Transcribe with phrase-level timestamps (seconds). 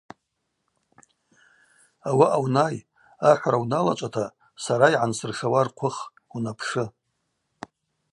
[2.09, 2.75] Ауаъа унай,
[3.29, 4.25] ахӏвра уналачӏвата
[4.63, 5.97] сара йгӏансыршауа рхъвых,
[6.35, 6.83] унапшы.